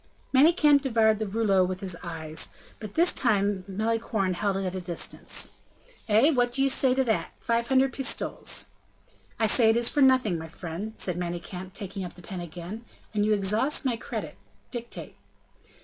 [0.33, 4.81] Manicamp devoured the rouleau with his eyes; but this time Malicorne held it at a
[4.81, 5.51] distance.
[6.09, 6.31] "Eh!
[6.31, 7.33] what do you say to that?
[7.39, 8.69] Five hundred pistoles."
[9.39, 12.83] "I say it is for nothing, my friend," said Manicamp, taking up the pen again,
[13.13, 14.37] "and you exhaust my credit.
[14.71, 15.17] Dictate."